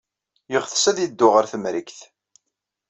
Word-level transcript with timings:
Yeɣtes 0.51 0.85
ad 0.89 0.97
yeddu 1.01 1.27
ɣer 1.29 1.45
Temrikt. 1.51 1.99